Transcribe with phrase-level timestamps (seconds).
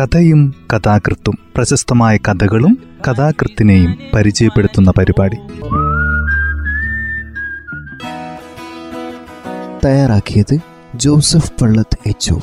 [0.00, 2.78] കഥയും കഥാകൃത്തും പ്രശസ്തമായ കഥകളും
[3.08, 5.36] കഥാകൃത്തിനെയും പരിചയപ്പെടുത്തുന്ന പരിപാടി.
[9.84, 10.58] തയ്യാറാക്കിയത്
[10.94, 12.34] ജോസഫ് പള്ളത്ത് എച്ച്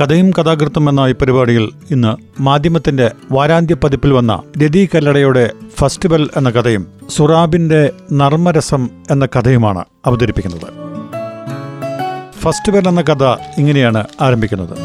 [0.00, 5.50] കഥയും കഥാകൃത്തും എന്ന ഈ പരിപാടിയിൽ ഇന്ന് മാധ്യമത്തിന്റെ വാരാന്ത്യ പതിപ്പിൽ വന്ന രതി കല്ലടയുടെ
[5.80, 10.91] ഫെസ്റ്റിവൽ എന്ന കഥയും സുറാബിന്റെ നർമ്മരസം എന്ന കഥയുമാണ് അവതരിപ്പിക്കുന്നത്.
[12.42, 13.24] ഫെസ്റ്റിവൽ എന്ന കഥ
[13.58, 14.76] ഇങ്ങനെയാണ് ആരംഭിക്കുന്നത്.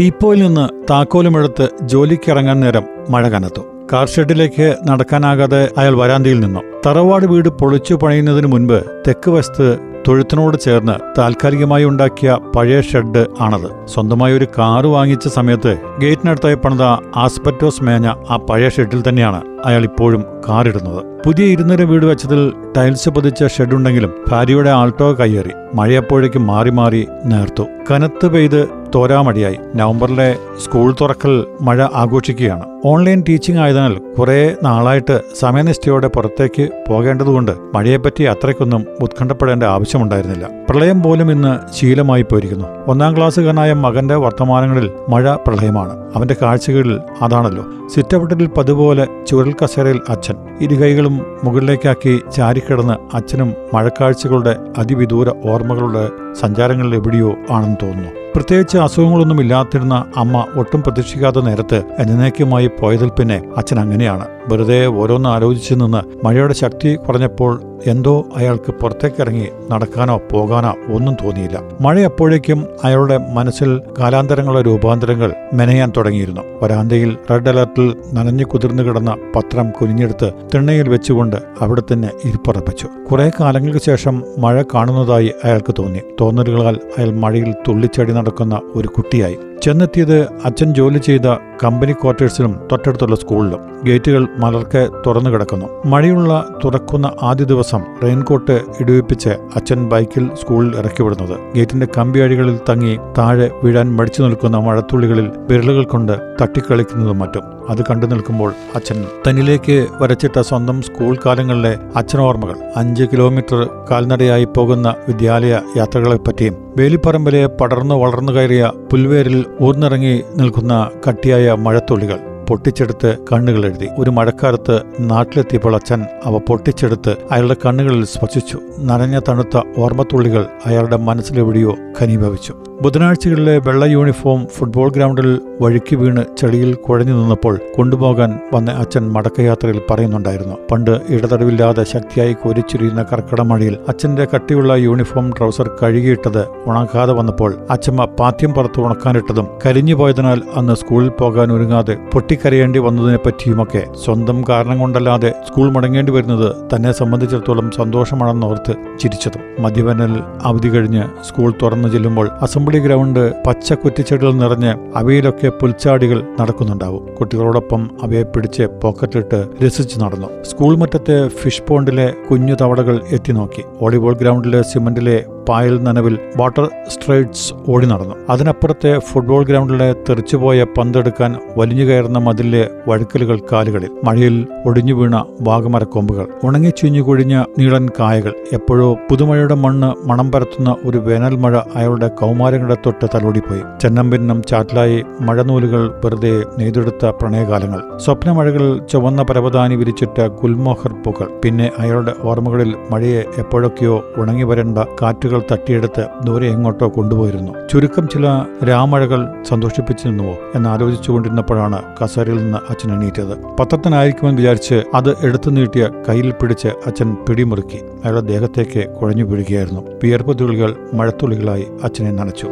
[0.00, 3.62] ടീപ്പോയിൽ നിന്ന് താക്കോലുമെടുത്ത് ജോലിക്കിറങ്ങാൻ നേരം മഴ കനത്തു.
[3.92, 6.60] കാർ ഷെഡിലേക്ക് നടക്കാനാകാതെ അയാൾ വരാന്തയിൽ നിന്നു.
[6.86, 13.86] തറവാട് വീട് പൊളിച്ചു പണിയുന്നതിന് മുൻപ് തെക്ക് വശത്ത് തൊഴുത്തിനോട് ചേർന്ന് താൽക്കാലികമായി ഉണ്ടാക്കിയ പഴയ ഷെഡ് ആണത്.
[13.86, 16.82] സ്വന്തമായി ഒരു കാറ് വാങ്ങിച്ച സമയത്ത് ഗേറ്റിനടുത്തായി പണിത
[17.16, 21.04] ആസ്പെറ്റോസ് മേഞ്ഞ ആ പഴയ ഷെഡിൽ തന്നെയാണ് അയാൾ ഇപ്പോഴും കാറിടുന്നത്.
[21.26, 25.50] പുതിയ ഇരുനിര വീട് വെച്ചതിൽ ടൈൽസ് പതിച്ച ഷെഡുണ്ടെങ്കിലും ഭാര്യയുടെ ആൾട്ടോ കയ്യേറി.
[25.74, 27.66] മഴയപ്പോഴേക്കും മാറി മാറി നേർത്തു.
[27.90, 29.56] കനത്ത് പെയ്ത് തോരാമടിയായി.
[29.76, 32.62] നവംബറിലെ സ്കൂൾ തുറക്കൽ മഴ ആഘോഷിക്കുകയാണ്.
[32.84, 40.48] ഓൺലൈൻ ടീച്ചിങ് ആയതിനാൽ കുറേ നാളായിട്ട് സമയനിഷ്ഠയോടെ പുറത്തേക്ക് പോകേണ്ടതുകൊണ്ട് മഴയെപ്പറ്റി അത്രയ്ക്കൊന്നും ഉത്കണ്ഠപ്പെടേണ്ട ആവശ്യമുണ്ടായിരുന്നില്ല.
[40.70, 42.64] പ്രളയം പോലും ഇന്ന് ശീലമായി പോയിരിക്കുന്നു.
[42.86, 46.12] ഒന്നാം ക്ലാസ്സുകാരനായ മകന്റെ വർത്തമാനങ്ങളിൽ മഴ പ്രളയമാണ്.
[46.16, 47.64] അവന്റെ കാഴ്ചകളിൽ അതാണല്ലോ.
[47.94, 50.34] സിറ്റൗട്ടിൽ പതുപോലെ ചുരൽ കസേരയിൽ അച്ഛൻ.
[50.60, 58.10] ഇരുകൈകളും മുകളിലേക്കാക്കി ചാരിക്കിടന്ന് അച്ഛനും മഴക്കാഴ്ചകളുടെ അതിവിദൂര ഓർമ്മകളുടെ സഞ്ചാരങ്ങളിൽ എവിടെയോ ആണെന്ന് തോന്നുന്നു.
[58.34, 64.26] പ്രത്യേകിച്ച് അസുഖങ്ങളൊന്നും ഇല്ലാത്തിരുന്ന അമ്മ ഒട്ടും പ്രതീക്ഷിക്കാത്ത നേരത്ത് എന്നേക്കുമായി പോയതിൽ പിന്നെ അച്ഛൻ അങ്ങനെയാണ്.
[64.48, 71.60] വെറുതെ ഓരോന്ന് ആലോചിച്ചു നിന്ന് മഴയുടെ ശക്തി കുറഞ്ഞപ്പോൾ എന്തോ അയാൾക്ക് പുറത്തേക്കിറങ്ങി നടക്കാനോ പോകാനോ ഒന്നും തോന്നിയില്ല.
[71.80, 76.40] മഴ അപ്പോഴേക്കും അയാളുടെ മനസ്സിൽ കാലാന്തരങ്ങളുടെ രൂപാന്തരങ്ങൾ മെനയാൻ തുടങ്ങിയിരുന്നു.
[76.62, 82.88] വരാന്തയിൽ റെഡ് അലർട്ടിൽ നനഞ്ഞു കുതിർന്നു കിടന്ന പത്രം കുനിഞ്ഞെടുത്ത് തിണ്ണയിൽ വെച്ചുകൊണ്ട് അവിടെ തന്നെ ഇരിപ്പുറപ്പിച്ചു.
[83.10, 86.00] കുറെ കാലങ്ങൾക്ക് ശേഷം മഴ കാണുന്നതായി അയാൾക്ക് തോന്നി.
[86.20, 89.38] തോന്നലുകളാൽ അയാൾ മഴയിൽ തുള്ളിച്ചടി നടക്കുന്ന ഒരു കുട്ടിയായി.
[89.62, 93.60] ചെന്നെത്തിയത് അച്ഛൻ ജോലി ചെയ്ത കമ്പനി ക്വാർട്ടേഴ്സിലും തൊട്ടടുത്തുള്ള സ്കൂളിലും.
[93.84, 95.66] ഗേറ്റുകൾ മലർക്കെ തുറന്നു കിടക്കുന്നു.
[95.86, 103.50] മഴയുള്ള തുറക്കുന്ന ആദ്യ ദിവസം റെയിൻകോട്ട് ഇടിവിപ്പിച്ച് അച്ഛൻ ബൈക്കിൽ സ്കൂളിൽ ഇറക്കി വിടുന്നത് ഗേറ്റിന്റെ കമ്പിയഴികളിൽ തങ്ങി താഴെ
[103.64, 107.57] വീഴാൻ മടിച്ചു നിൽക്കുന്ന മഴത്തുള്ളികളിൽ വിരലുകൾ കൊണ്ട് തട്ടിക്കളിക്കുന്നതും മറ്റും.
[107.68, 112.56] അത് കണ്ടു നിൽക്കുമ്പോൾ അച്ഛൻ തന്നിലേക്ക് വരച്ചിട്ട സ്വന്തം സ്കൂൾ കാലങ്ങളിലെ അച്ഛനോർമ്മകൾ.
[112.76, 122.18] അഞ്ച് കിലോമീറ്റർ കാൽനടയായി പോകുന്ന വിദ്യാലയ യാത്രകളെപ്പറ്റിയും വേലിപ്പറമ്പിലെ പടർന്നു വളർന്നു കയറിയ പുൽവേരിൽ ഊർന്നിറങ്ങി നിൽക്കുന്ന കട്ടിയായ മഴത്തുള്ളികൾ
[122.48, 123.88] പൊട്ടിച്ചെടുത്ത് കണ്ണുകൾ എഴുതി.
[123.98, 128.58] ഒരു മഴക്കാലത്ത് നാട്ടിലെത്തിയപ്പോൾ അച്ഛൻ അവ പൊട്ടിച്ചെടുത്ത് അയാളുടെ കണ്ണുകളിൽ സ്പർശിച്ചു.
[128.80, 132.54] നനഞ്ഞ തണുത്ത ഓർമ്മത്തുള്ളികൾ അയാളുടെ മനസ്സിലെവിടെയോ ഖനീഭവിച്ചു.
[132.82, 140.54] ബുധനാഴ്ചകളിലെ വെള്ള യൂണിഫോം ഫുട്ബോൾ ഗ്രൗണ്ടിൽ വഴുക്കി വീണ് ചെളിയിൽ കുഴഞ്ഞു നിന്നപ്പോൾ കൊണ്ടുപോകാൻ വന്ന അച്ഛൻ മടക്കയാത്രയിൽ പറയുന്നുണ്ടായിരുന്നു.
[140.70, 148.52] പണ്ട് ഇടതടവില്ലാതെ ശക്തിയായി കോരിച്ചുരിയുന്ന കർക്കിട മഴയിൽ അച്ഛന്റെ കട്ടിയുള്ള യൂണിഫോം ട്രൗസർ കഴുകിയിട്ടത് ഉണക്കാതെ വന്നപ്പോൾ അച്ഛമ്മ പാത്യം
[148.52, 156.12] പുറത്ത് ഉണക്കാനിട്ടതും കരിഞ്ഞു പോയതിനാൽ അന്ന് സ്കൂളിൽ പോകാൻ ഒരുങ്ങാതെ പൊട്ടിക്കരയേണ്ടി വന്നതിനെപ്പറ്റിയുമൊക്കെ സ്വന്തം കാരണം കൊണ്ടല്ലാതെ സ്കൂൾ മടങ്ങേണ്ടി
[156.12, 159.62] വരുന്നത് തന്നെ സംബന്ധിച്ചിടത്തോളം സന്തോഷമാണെന്നോർത്ത് ചിരിച്ചതും.
[159.64, 167.06] മദ്യപനൽ അവധി കഴിഞ്ഞ് സ്കൂൾ തുറന്നു ചെല്ലുമ്പോൾ അസംബ്ലി ഗ്രൗണ്ട് പച്ച കുറ്റിച്ചെടികൾ നിറഞ്ഞ് അവയിലൊക്കെ പുൽച്ചാടികൾ നടക്കുന്നുണ്ടാവും.
[167.14, 170.44] കുട്ടികളോടൊപ്പം അവയെ പിടിച്ച് പോക്കറ്റിലിട്ട് രസിച്ചു നടന്നു.
[170.44, 173.64] സ്കൂൾ മുറ്റത്തെ ഫിഷ് പോണ്ടിലെ കുഞ്ഞു തവളകൾ എത്തി നോക്കി.
[173.82, 178.14] വോളിബോൾ ഗ്രൗണ്ടിലെ സിമന്റിലെ പായൽ നനവിൽ വാട്ടർ സ്ട്രൈറ്റ്സ് ഓടി നടന്നു.
[178.30, 183.90] അതിനപ്പുറത്തെ ഫുട്ബോൾ ഗ്രൗണ്ടിലെ തെറിച്ചുപോയ പന്തെടുക്കാൻ വലിഞ്ഞു കയറുന്ന മതിലിലെ വഴുക്കലുകൾ കാലുകളിൽ.
[184.04, 188.32] മഴയിൽ ഒടിഞ്ഞു വീണ വാഗമരക്കൊമ്പുകൾ ഉണങ്ങി ചീഞ്ഞു കൊഴിഞ്ഞ നീളൻ കായകൾ.
[188.52, 193.62] എപ്പോഴോ പുതുമഴയുടെ മണ്ണ് മണം പരത്തുന്ന ഒരു വേനൽ മഴ അയാളുടെ കൗമാരങ്ങളുടെ തൊട്ട് തലോടിപ്പോയി.
[193.80, 197.82] ചെന്നമ്പിന്നം ചാറ്റലായി മഴനൂലുകൾ വെറുതെ നെയ്തെടുത്ത പ്രണയകാലങ്ങൾ.
[197.96, 201.28] സ്വപ്നമഴകൾ ചുവന്ന പരവതാനി വിരിച്ചിട്ട ഗുൽമോഹർ പൂക്കൾ.
[201.44, 207.52] പിന്നെ അയാളുടെ ഓർമ്മകളിൽ മഴയെ എപ്പോഴൊക്കെയോ ഉണങ്ങി വരേണ്ട കാറ്റുകൾ തട്ടിയെടുത്ത് ദൂരെ എങ്ങോട്ടോ കൊണ്ടുപോയിരുന്നു.
[207.72, 213.56] ചുരുക്കം ചില രാമഴകൾ സന്തോഷിപ്പിച്ചു നിന്നുവോ എന്നാലോചിച്ചുകൊണ്ടിരുന്നപ്പോഴാണ് കസേരയിൽ നിന്ന് അച്ഛൻ എണീറ്റത്.
[213.60, 217.76] പത്രത്തിനായിരിക്കുമെന്ന് വിചാരിച്ച് അത് എടുത്തു നീട്ടിയ കയ്യിൽ പിടിച്ച് അച്ഛൻ പിടിമുറുക്കി.
[217.76, 219.80] അയാളുടെ ദേഹത്തേക്ക് കുഴഞ്ഞു വീഴുകയായിരുന്നു.
[220.02, 222.46] വിയർപ്പ് തുള്ളികൾ മഴത്തുള്ളികളായി അച്ഛനെ നനച്ചു.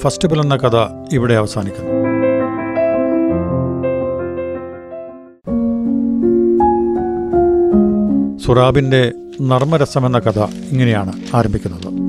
[0.00, 0.76] ഫസ്റ്റ് ബിൽ എന്ന കഥ
[1.12, 1.97] ഇവിടെ അവസാനിക്കുന്നു.
[8.48, 9.12] സുറാബിന്റെ
[9.42, 10.38] നർമ്മരസമെന്ന കഥ
[10.72, 12.07] ഇങ്ങനെയാണ് ആരംഭിക്കുന്നത്.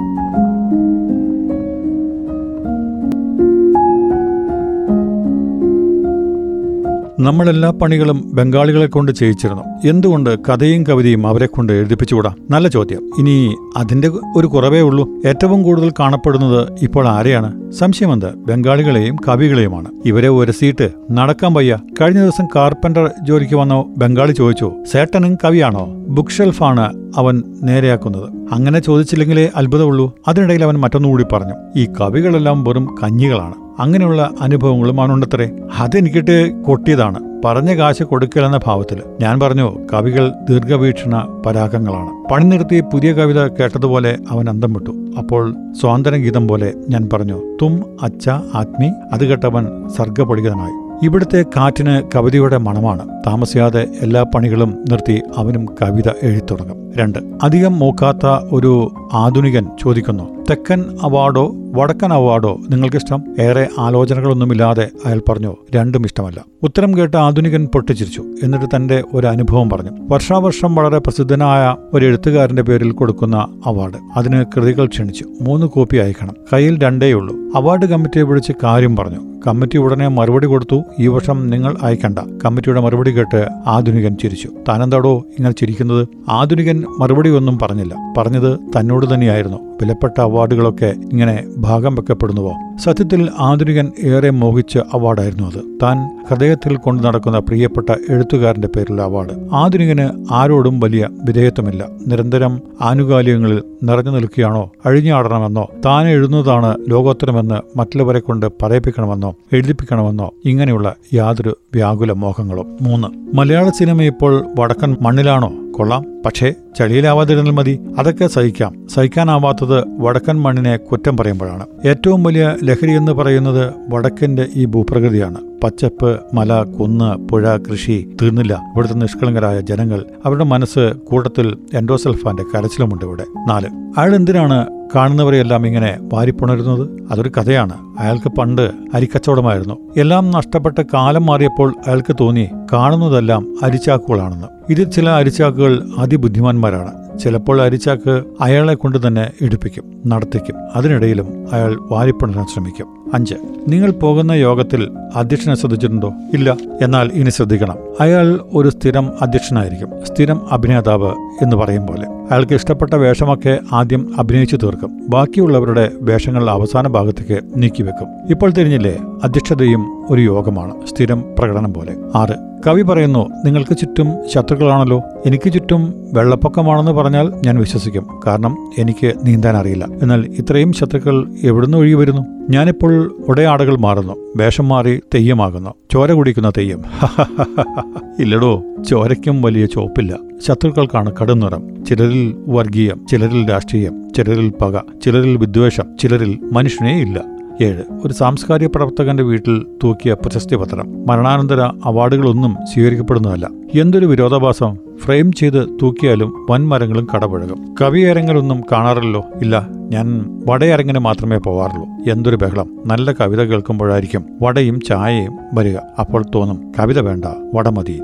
[7.19, 9.89] നമ്മളെല്ലാ പണികളും ബംഗാളികളെ കൊണ്ട് ചെയ്യിച്ചിരുന്നു.
[9.89, 12.35] എന്തുകൊണ്ട് കഥയും കവിതയും അവരെ കൊണ്ട് എഴുതിപ്പിച്ചുകൂടാ?
[12.49, 13.11] നല്ല ചോദ്യം.
[13.19, 15.09] ഇനി അതിന്റെ ഒരു കുറവേ ഉള്ളൂ.
[15.27, 17.71] ഏറ്റവും കൂടുതൽ കാണപ്പെടുന്നത് ഇപ്പോൾ ആരെയാണ്?
[17.71, 18.35] സംശയമെന്ത്?
[18.35, 19.89] ബംഗാളികളെയും കവികളെയുമാണ്.
[20.05, 21.77] ഇവരെ ഉരസിയിട്ട് നടക്കാൻ വയ്യ.
[22.01, 25.85] കഴിഞ്ഞ ദിവസം കാർപ്പന്റർ ജോലിക്ക് വന്ന ബംഗാളി ചോദിച്ചു സേട്ടനും കവിയാണോ?
[26.07, 28.29] ബുക്ക് ഷെൽഫാണ് അവൻ നേരെയാക്കുന്നത്.
[28.51, 30.13] അങ്ങനെ ചോദിച്ചില്ലെങ്കിലേ അത്ഭുതമുള്ളൂ.
[30.27, 31.53] അതിനിടയിൽ അവൻ മറ്റൊന്നുകൂടി പറഞ്ഞു.
[31.79, 33.68] ഈ കവികളെല്ലാം വെറും കഞ്ഞികളാണ്.
[33.79, 35.49] അങ്ങനെയുള്ള അനുഭവങ്ങളും ഉണ്ടത്രേ
[35.79, 37.29] അതെനിക്കിട്ട് കൊട്ടിയതാണ്.
[37.45, 42.29] പറഞ്ഞ കാശ് കൊടുക്കലെന്ന ഭാവത്തിൽ ഞാൻ പറഞ്ഞു കവികൾ ദീർഘവീക്ഷണ പരാഗങ്ങളാണ്.
[42.31, 44.91] പണി നിർത്തി പുതിയ കവിത കേട്ടതുപോലെ അവൻ അന്തം വിട്ടു.
[45.17, 52.57] അപ്പോൾ സ്വാതന്ത്ര്യ ഗീതം പോലെ ഞാൻ പറഞ്ഞു തും അച്ഛ ആത്മി അത് കേട്ടവൻ സർഗപൊടികനായി ഇവിടുത്തെ കാറ്റിന് കവിതയുടെ
[52.57, 53.23] മണമാണ്.
[53.27, 56.93] താമസിയാതെ എല്ലാ പണികളും നിർത്തി അവനും കവിത എഴുതിത്തുടങ്ങും.
[56.97, 57.19] രണ്ട്.
[57.43, 63.23] അധികം മൂക്കാത്ത ഒരു ആധുനികൻ ചോദിക്കുന്നു തെക്കൻ അവാർഡോ വടക്കൻ അവാർഡോ നിങ്ങൾക്കിഷ്ടം?
[63.39, 66.45] ഏറെ ആലോചനകളൊന്നുമില്ലാതെ അയാൾ പറഞ്ഞു രണ്ടും ഇഷ്ടമല്ല.
[66.63, 68.23] ഉത്തരം കേട്ട ആധുനികൻ പൊട്ടിച്ചിരിച്ചു.
[68.43, 69.89] എന്നിട്ട് തന്റെ ഒരു അനുഭവം പറഞ്ഞു.
[70.09, 73.97] വർഷാവർഷം വളരെ പ്രസിദ്ധനായ ഒരു എഴുത്തുകാരന്റെ പേരിൽ കൊടുക്കുന്ന അവാർഡ്.
[74.15, 75.25] അതിന് കൃതികൾ ക്ഷണിച്ചു.
[75.41, 76.33] മൂന്ന് കോപ്പി അയക്കണം.
[76.53, 77.35] കയ്യിൽ രണ്ടേ ഉള്ളൂ.
[77.55, 79.39] അവാർഡ് കമ്മിറ്റിയെ വിളിച്ച് കാര്യം പറഞ്ഞു.
[79.47, 80.83] കമ്മിറ്റി ഉടനെ മറുപടി കൊടുത്തു.
[80.99, 82.19] ഈ വർഷം നിങ്ങൾ അയക്കണ്ട.
[82.45, 84.49] കമ്മിറ്റിയുടെ മറുപടി കേട്ട് ആധുനികൻ ചിരിച്ചു.
[84.69, 86.07] താനെന്താടോ ഇങ്ങനെ ചിരിക്കുന്നത്?
[86.29, 88.13] ആധുനികൻ മറുപടി ഒന്നും പറഞ്ഞില്ല.
[88.17, 89.68] പറഞ്ഞത് തന്നോട് തന്നെയായിരുന്നു.
[89.81, 92.53] വിലപ്പെട്ട അവാർഡുകളൊക്കെ ഇങ്ങനെ ഭാഗം വെക്കപ്പെടുന്നുവോ?
[92.83, 95.63] സത്യത്തിൽ ആധുനികൻ ഏറെ മോഹിച്ച അവാർഡായിരുന്നു അത്.
[95.83, 99.29] താൻ ഹൃദയത്തിൽ കൊണ്ടു നടക്കുന്ന പ്രിയപ്പെട്ട എഴുത്തുകാരന്റെ പേരിലുള്ള അവാർഡ്.
[99.53, 101.87] ആധുനികന് ആരോടും വലിയ വിധേയത്വമില്ല.
[102.07, 104.71] നിരന്തരം ആനുകാലികങ്ങളിൽ നിറഞ്ഞു നിൽക്കുകയാണോ?
[104.85, 105.67] അഴിഞ്ഞാടണമെന്നോ?
[105.85, 110.31] താൻ എഴുതുന്നതാണ് ലോകോത്തരമെന്ന് മറ്റുള്ളവരെ കൊണ്ട് പറയിപ്പിക്കണമെന്നോ എഴുതിപ്പിക്കണമെന്നോ?
[110.45, 113.07] ഇങ്ങനെയുള്ള യാതൊരു വ്യാകുല മോഹങ്ങളും മൂന്ന്.
[113.37, 115.53] മലയാള സിനിമ ഇപ്പോൾ വടക്കൻ മണ്ണിലാണോ?
[115.71, 116.18] കൊള്ളാം.
[116.25, 117.79] പക്ഷേ ചളിയിലാവാതിരുന്നാൽ മതി.
[117.99, 118.87] അതൊക്കെ സഹിക്കാം.
[118.87, 121.65] സഹിക്കാനാവാത്തത് വടക്കൻ മണ്ണിനെ കുറ്റം പറയുമ്പോഴാണ്.
[121.85, 125.37] ഏറ്റവും വലിയ ലഹരി എന്ന് പറയുന്നത് വടക്കന്റെ ഈ ഭൂപ്രകൃതിയാണ്.
[125.63, 128.53] പച്ചപ്പ് മല കുന്ന് പുഴ കൃഷി തീർന്നില്ല.
[128.53, 133.23] ഇവിടുത്തെ നിഷ്കളങ്കരായ ജനങ്ങൾ അവരുടെ മനസ്സ് കൂട്ടത്തിൽ എൻഡോസൽഫാന്റെ കരച്ചിലുമുണ്ട് ഇവിടെ.
[133.47, 133.67] നാല്.
[133.97, 137.07] അയാൾ എന്തിനാണ് കാണുന്നവരെയെല്ലാം ഇങ്ങനെ വാരിപ്പുണരുന്നത്?
[137.11, 137.73] അതൊരു കഥയാണ്.
[137.99, 139.77] അയാൾക്ക് പണ്ട് അരിക്കച്ചവടമായിരുന്നു.
[139.97, 144.47] എല്ലാം നഷ്ടപ്പെട്ട കാലം മാറിയപ്പോൾ അയാൾക്ക് തോന്നി കാണുന്നതെല്ലാം അരിച്ചാക്കുകളാണെന്ന്.
[144.69, 150.55] ഇതിൽ ചില അരിച്ചാക്കുകൾ അതിബുദ്ധിമാന്മാരാണ് ചിലപ്പോൾ അരിച്ചാക്ക് അയാളെ കൊണ്ട് തന്നെ ഇടിപ്പിക്കും നടത്തിക്കും.
[150.75, 152.87] അതിനിടയിലും അയാൾ വാരിപ്പണരാൻ ശ്രമിക്കും.
[153.13, 153.35] അഞ്ച്
[153.67, 156.13] നിങ്ങൾ പോകുന്ന യോഗത്തിൽ അധ്യക്ഷനെ ശ്രദ്ധിച്ചിട്ടുണ്ടോ?
[156.33, 156.57] ഇല്ല.
[156.81, 157.75] എന്നാൽ ഇനി ശ്രദ്ധിക്കണം.
[157.99, 161.11] അയാൾ ഒരു സ്ഥിരം അധ്യക്ഷനായിരിക്കും സ്ഥിരം അഭിനേതാവ്
[161.41, 162.05] എന്ന് പറയും പോലെ.
[162.07, 165.01] അയാൾക്ക് ഇഷ്ടപ്പെട്ട വേഷമൊക്കെ ആദ്യം അഭിനയിച്ചു തീർക്കും.
[165.09, 168.97] ബാക്കിയുള്ളവരുടെ വേഷങ്ങൾ അവസാന ഭാഗത്തേക്ക് നീക്കിവെക്കും ഇപ്പോൾ തിരിഞ്ഞില്ലേ?
[169.23, 171.95] അധ്യക്ഷതയും ഒരു യോഗമാണ് സ്ഥിരം പ്രകടനം പോലെ.
[172.15, 175.01] ആറ് കവി പറയുന്നു നിങ്ങൾക്ക് ചുറ്റും ശത്രുക്കളാണല്ലോ.
[175.25, 178.07] എനിക്ക് ചുറ്റും വെള്ളപ്പൊക്കമാണെന്ന് പറഞ്ഞാൽ ഞാൻ വിശ്വസിക്കും.
[178.27, 179.87] കാരണം എനിക്ക് നീന്താൻ അറിയില്ല.
[180.01, 182.21] എന്നാൽ ഇത്രയും ശത്രുക്കൾ എവിടുന്ന് ഒഴുകി വരുന്നു?
[182.49, 184.13] ഞാനിപ്പോൾ ഉടയാടകൾ മാറുന്നു.
[184.35, 185.69] വേഷം മാറി തെയ്യമാകുന്നു.
[185.93, 186.81] ചോര കുടിക്കുന്ന തെയ്യം.
[188.21, 195.97] ഇല്ലടോ ചോരയ്ക്കും വലിയ ചോപ്പില്ല ശത്രുക്കൾക്കാണ് കടും നിറം ചിലരിൽ വർഗീയം ചിലരിൽ രാഷ്ട്രീയം ചിലരിൽ പക ചിലരിൽ വിദ്വേഷം
[196.01, 197.83] ചിലരിൽ മനുഷ്യനേ ഇല്ല ഏഴ്.
[198.05, 201.05] ഒരു സാംസ്കാരിക പ്രവർത്തകന്റെ വീട്ടിൽ തൂക്കിയ പ്രശസ്തി പത്രം.
[201.05, 203.49] മരണാനന്തര അവാർഡുകളൊന്നും സ്വീകരിക്കപ്പെടുന്നതല്ല.
[203.75, 204.77] എന്തൊരു വിരോധാഭാസം.
[204.97, 207.75] ഫ്രെയിം ചെയ്ത് തൂക്കിയാലും വൻമരങ്ങളും കടപുഴകും.
[207.81, 209.23] കവിയരങ്ങലൊന്നും കാണാറില്ലല്ലോ.
[209.41, 212.11] ഇല്ല ഞാൻ വടയരങ്ങിന് മാത്രമേ പോവാറുള്ളൂ.
[212.11, 212.83] എന്തൊരു ബഹളം.
[212.85, 215.77] നല്ല കവിത കേൾക്കുമ്പോഴായിരിക്കും വടയും ചായയും വരിക.
[215.99, 218.01] അപ്പോൾ തോന്നും കവിത വേണ്ട വട മതി.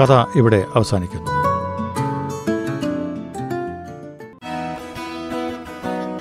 [0.00, 1.43] കഥ ഇവിടെ അവസാനിക്കുന്നു.